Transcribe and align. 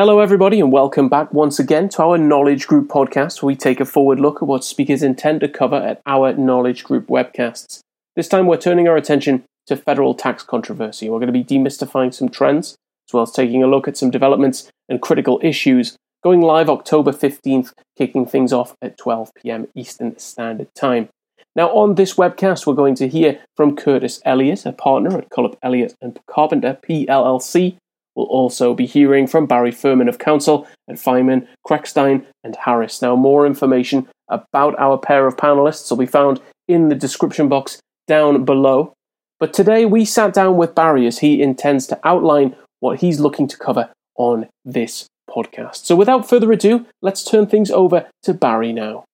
Hello, 0.00 0.20
everybody, 0.20 0.60
and 0.60 0.70
welcome 0.70 1.08
back 1.08 1.34
once 1.34 1.58
again 1.58 1.88
to 1.88 2.04
our 2.04 2.16
Knowledge 2.16 2.68
Group 2.68 2.86
podcast, 2.86 3.42
where 3.42 3.48
we 3.48 3.56
take 3.56 3.80
a 3.80 3.84
forward 3.84 4.20
look 4.20 4.36
at 4.36 4.46
what 4.46 4.62
speakers 4.62 5.02
intend 5.02 5.40
to 5.40 5.48
cover 5.48 5.74
at 5.74 6.00
our 6.06 6.34
Knowledge 6.34 6.84
Group 6.84 7.08
webcasts. 7.08 7.80
This 8.14 8.28
time, 8.28 8.46
we're 8.46 8.58
turning 8.58 8.86
our 8.86 8.96
attention 8.96 9.42
to 9.66 9.76
federal 9.76 10.14
tax 10.14 10.44
controversy. 10.44 11.10
We're 11.10 11.18
going 11.18 11.32
to 11.32 11.32
be 11.32 11.42
demystifying 11.42 12.14
some 12.14 12.28
trends, 12.28 12.76
as 13.08 13.12
well 13.12 13.24
as 13.24 13.32
taking 13.32 13.60
a 13.64 13.66
look 13.66 13.88
at 13.88 13.96
some 13.96 14.12
developments 14.12 14.70
and 14.88 15.02
critical 15.02 15.40
issues. 15.42 15.96
Going 16.22 16.42
live 16.42 16.70
October 16.70 17.10
15th, 17.10 17.72
kicking 17.96 18.24
things 18.24 18.52
off 18.52 18.76
at 18.80 18.98
12 18.98 19.32
pm 19.34 19.66
Eastern 19.74 20.16
Standard 20.16 20.68
Time. 20.76 21.08
Now, 21.56 21.70
on 21.70 21.96
this 21.96 22.14
webcast, 22.14 22.68
we're 22.68 22.74
going 22.74 22.94
to 22.94 23.08
hear 23.08 23.40
from 23.56 23.74
Curtis 23.74 24.22
Elliott, 24.24 24.64
a 24.64 24.70
partner 24.70 25.18
at 25.18 25.30
Culp 25.30 25.58
Elliott 25.60 25.96
and 26.00 26.16
Carpenter 26.30 26.78
PLLC, 26.88 27.78
We'll 28.18 28.26
also 28.26 28.74
be 28.74 28.84
hearing 28.84 29.28
from 29.28 29.46
Barry 29.46 29.70
Furman 29.70 30.08
of 30.08 30.18
Counsel 30.18 30.66
and 30.88 30.98
Fineman, 30.98 31.46
Krekstein, 31.64 32.26
and 32.42 32.56
Harris. 32.56 33.00
Now, 33.00 33.14
more 33.14 33.46
information 33.46 34.08
about 34.28 34.76
our 34.76 34.98
pair 34.98 35.28
of 35.28 35.36
panelists 35.36 35.88
will 35.88 35.98
be 35.98 36.06
found 36.06 36.40
in 36.66 36.88
the 36.88 36.96
description 36.96 37.48
box 37.48 37.78
down 38.08 38.44
below. 38.44 38.92
But 39.38 39.54
today 39.54 39.84
we 39.84 40.04
sat 40.04 40.34
down 40.34 40.56
with 40.56 40.74
Barry 40.74 41.06
as 41.06 41.20
he 41.20 41.40
intends 41.40 41.86
to 41.86 42.00
outline 42.02 42.56
what 42.80 42.98
he's 42.98 43.20
looking 43.20 43.46
to 43.46 43.56
cover 43.56 43.88
on 44.16 44.48
this 44.64 45.06
podcast. 45.30 45.86
So, 45.86 45.94
without 45.94 46.28
further 46.28 46.50
ado, 46.50 46.86
let's 47.00 47.22
turn 47.22 47.46
things 47.46 47.70
over 47.70 48.08
to 48.24 48.34
Barry 48.34 48.72
now. 48.72 49.04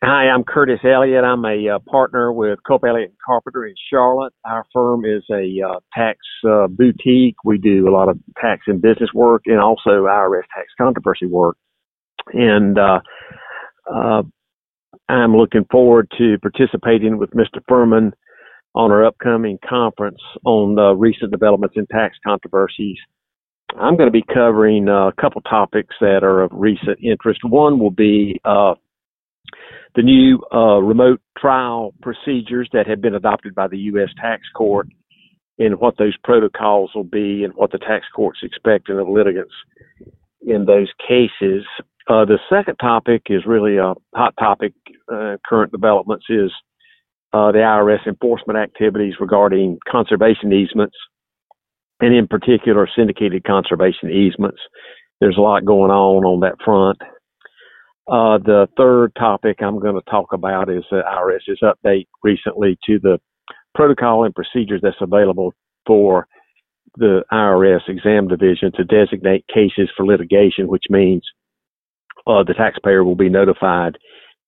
Hi, 0.00 0.28
I'm 0.28 0.44
Curtis 0.44 0.78
Elliott. 0.84 1.24
I'm 1.24 1.44
a 1.44 1.70
uh, 1.74 1.78
partner 1.80 2.32
with 2.32 2.60
Culp 2.64 2.84
Elliott 2.88 3.14
Carpenter 3.26 3.66
in 3.66 3.74
Charlotte. 3.90 4.32
Our 4.44 4.64
firm 4.72 5.04
is 5.04 5.24
a 5.28 5.60
uh, 5.60 5.80
tax 5.92 6.20
uh, 6.48 6.68
boutique. 6.68 7.34
We 7.44 7.58
do 7.58 7.88
a 7.88 7.90
lot 7.90 8.08
of 8.08 8.16
tax 8.40 8.62
and 8.68 8.80
business 8.80 9.10
work 9.12 9.42
and 9.46 9.58
also 9.58 10.04
IRS 10.06 10.42
tax 10.54 10.68
controversy 10.80 11.26
work. 11.26 11.56
And 12.32 12.78
uh, 12.78 13.00
uh, 13.92 14.22
I'm 15.08 15.36
looking 15.36 15.66
forward 15.68 16.08
to 16.16 16.36
participating 16.42 17.18
with 17.18 17.30
Mr. 17.30 17.60
Furman 17.68 18.12
on 18.76 18.92
our 18.92 19.04
upcoming 19.04 19.58
conference 19.68 20.20
on 20.44 20.76
the 20.76 20.94
recent 20.94 21.32
developments 21.32 21.74
in 21.76 21.88
tax 21.88 22.16
controversies. 22.24 22.98
I'm 23.76 23.96
going 23.96 24.06
to 24.06 24.12
be 24.12 24.24
covering 24.32 24.88
uh, 24.88 25.08
a 25.08 25.12
couple 25.20 25.40
topics 25.40 25.96
that 26.00 26.22
are 26.22 26.42
of 26.42 26.52
recent 26.54 27.00
interest. 27.02 27.40
One 27.42 27.80
will 27.80 27.90
be 27.90 28.40
uh, 28.44 28.74
the 29.98 30.02
new 30.04 30.40
uh, 30.54 30.80
remote 30.80 31.20
trial 31.36 31.92
procedures 32.02 32.68
that 32.72 32.86
have 32.86 33.00
been 33.00 33.16
adopted 33.16 33.52
by 33.52 33.66
the 33.66 33.78
U.S. 33.90 34.10
tax 34.20 34.42
court 34.54 34.86
and 35.58 35.80
what 35.80 35.98
those 35.98 36.16
protocols 36.22 36.92
will 36.94 37.02
be 37.02 37.42
and 37.42 37.52
what 37.54 37.72
the 37.72 37.78
tax 37.78 38.06
courts 38.14 38.38
expect 38.44 38.88
of 38.90 39.08
litigants 39.08 39.52
in 40.46 40.66
those 40.66 40.86
cases. 41.00 41.64
Uh, 42.08 42.24
the 42.24 42.38
second 42.48 42.76
topic 42.76 43.22
is 43.28 43.42
really 43.44 43.78
a 43.78 43.94
hot 44.14 44.34
topic, 44.38 44.72
uh, 45.12 45.36
current 45.44 45.72
developments 45.72 46.26
is 46.28 46.52
uh, 47.32 47.50
the 47.50 47.58
IRS 47.58 48.06
enforcement 48.06 48.56
activities 48.56 49.14
regarding 49.18 49.80
conservation 49.90 50.52
easements 50.52 50.96
and 51.98 52.14
in 52.14 52.28
particular 52.28 52.88
syndicated 52.94 53.42
conservation 53.42 54.10
easements. 54.12 54.60
There's 55.20 55.38
a 55.38 55.40
lot 55.40 55.64
going 55.64 55.90
on 55.90 56.24
on 56.24 56.38
that 56.42 56.62
front. 56.64 56.98
Uh, 58.08 58.38
the 58.38 58.66
third 58.78 59.14
topic 59.16 59.58
I'm 59.60 59.78
going 59.78 59.94
to 59.94 60.10
talk 60.10 60.32
about 60.32 60.70
is 60.70 60.82
the 60.90 61.02
IRS's 61.06 61.60
update 61.62 62.06
recently 62.22 62.78
to 62.86 62.98
the 62.98 63.18
protocol 63.74 64.24
and 64.24 64.34
procedures 64.34 64.80
that's 64.82 64.96
available 65.02 65.52
for 65.86 66.26
the 66.96 67.22
IRS 67.30 67.86
exam 67.86 68.26
division 68.28 68.72
to 68.76 68.84
designate 68.84 69.44
cases 69.52 69.90
for 69.94 70.06
litigation, 70.06 70.68
which 70.68 70.84
means 70.88 71.22
uh, 72.26 72.42
the 72.44 72.54
taxpayer 72.54 73.04
will 73.04 73.14
be 73.14 73.28
notified 73.28 73.98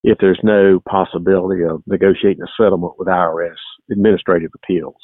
if 0.02 0.16
there's 0.18 0.40
no 0.42 0.80
possibility 0.88 1.62
of 1.62 1.82
negotiating 1.86 2.42
a 2.42 2.48
settlement 2.56 2.94
with 2.98 3.08
IRS 3.08 3.56
administrative 3.90 4.50
appeals. 4.54 4.96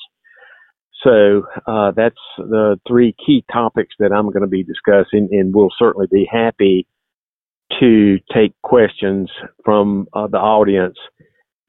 So 1.05 1.43
uh, 1.67 1.93
that's 1.95 2.17
the 2.39 2.81
three 2.89 3.15
key 3.25 3.45
topics 3.53 3.95
that 3.99 4.13
I'm 4.13 4.31
going 4.31 4.41
to 4.41 4.47
be 4.47 4.65
discussing, 4.65 5.29
and 5.31 5.55
we'll 5.55 5.69
certainly 5.79 6.07
be 6.11 6.27
happy 6.31 6.87
to 7.81 8.19
take 8.33 8.53
questions 8.63 9.31
from 9.65 10.07
uh, 10.13 10.27
the 10.27 10.39
audience 10.39 10.97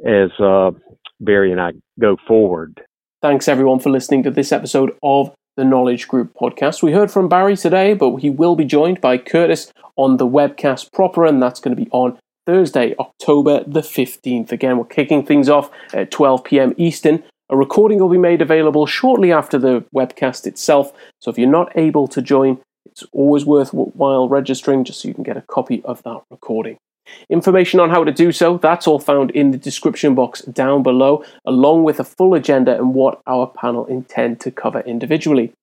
as 0.06 0.30
uh, 0.40 0.72
Barry 1.20 1.52
and 1.52 1.60
I 1.60 1.72
go 2.00 2.18
forward. 2.28 2.82
Thanks 3.22 3.48
everyone 3.48 3.80
for 3.80 3.90
listening 3.90 4.24
to 4.24 4.32
this 4.32 4.52
episode 4.52 4.96
of 5.02 5.34
the 5.56 5.66
Knowledge 5.66 6.08
Group 6.08 6.34
podcast. 6.40 6.84
We 6.84 6.92
heard 6.92 7.12
from 7.12 7.28
Barry 7.28 7.58
today, 7.58 7.96
but 7.96 8.18
he 8.18 8.30
will 8.30 8.56
be 8.56 8.64
joined 8.64 9.02
by 9.02 9.18
Curtis 9.18 9.74
on 9.96 10.18
the 10.18 10.28
webcast 10.28 10.94
proper, 10.94 11.26
and 11.26 11.42
that's 11.42 11.60
going 11.60 11.76
to 11.76 11.84
be 11.84 11.90
on 11.92 12.18
Thursday, 12.46 12.96
October 13.00 13.64
the 13.66 13.82
15th. 13.82 14.52
Again, 14.52 14.78
we're 14.78 14.86
kicking 14.86 15.26
things 15.26 15.50
off 15.50 15.72
at 15.94 16.12
12 16.12 16.44
p.m. 16.44 16.74
Eastern. 16.78 17.24
A 17.50 17.58
recording 17.58 18.00
will 18.00 18.10
be 18.10 18.18
made 18.18 18.42
available 18.42 18.86
shortly 18.86 19.32
after 19.32 19.58
the 19.58 19.84
webcast 19.96 20.46
itself, 20.46 20.94
so 21.20 21.32
if 21.32 21.38
you're 21.38 21.50
not 21.50 21.72
able 21.76 22.08
to 22.10 22.22
join, 22.22 22.60
it's 22.98 23.08
always 23.12 23.46
worthwhile 23.46 24.28
registering 24.28 24.84
just 24.84 25.02
so 25.02 25.08
you 25.08 25.14
can 25.14 25.24
get 25.24 25.38
a 25.38 25.44
copy 25.44 25.84
of 25.86 26.02
that 26.02 26.24
recording. 26.32 26.78
Information 27.30 27.80
on 27.80 27.92
how 27.92 28.04
to 28.04 28.12
do 28.12 28.32
so, 28.32 28.58
that's 28.58 28.88
all 28.88 28.98
found 28.98 29.30
in 29.32 29.52
the 29.52 29.58
description 29.58 30.16
box 30.16 30.42
down 30.42 30.82
below, 30.82 31.24
along 31.46 31.84
with 31.84 32.00
a 32.00 32.04
full 32.04 32.34
agenda 32.34 32.76
and 32.76 32.96
what 32.96 33.22
our 33.28 33.46
panel 33.46 33.86
intend 33.86 34.40
to 34.42 34.50
cover 34.50 34.80
individually. 34.80 35.54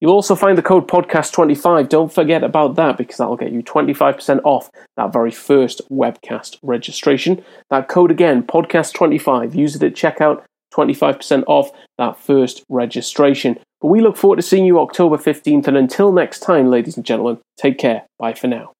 You'll 0.00 0.12
also 0.12 0.36
find 0.36 0.56
the 0.56 0.62
code 0.62 0.86
podcast25. 0.86 1.88
Don't 1.88 2.12
forget 2.12 2.44
about 2.44 2.76
that 2.76 2.96
because 2.96 3.16
that'll 3.16 3.36
get 3.36 3.50
you 3.50 3.62
25% 3.62 4.40
off 4.44 4.70
that 4.96 5.12
very 5.12 5.32
first 5.32 5.82
webcast 5.90 6.58
registration. 6.62 7.44
That 7.70 7.88
code 7.88 8.12
again, 8.12 8.44
podcast25. 8.44 9.54
Use 9.54 9.74
it 9.74 9.82
at 9.82 9.94
checkout, 9.94 10.44
25% 10.72 11.42
off 11.48 11.72
that 11.98 12.18
first 12.18 12.62
registration. 12.68 13.58
But 13.80 13.88
we 13.88 14.00
look 14.00 14.16
forward 14.16 14.36
to 14.36 14.42
seeing 14.42 14.64
you 14.64 14.80
October 14.80 15.16
15th. 15.16 15.66
And 15.66 15.76
until 15.76 16.12
next 16.12 16.40
time, 16.40 16.70
ladies 16.70 16.96
and 16.96 17.04
gentlemen, 17.04 17.38
take 17.58 17.78
care. 17.78 18.06
Bye 18.18 18.34
for 18.34 18.46
now. 18.46 18.75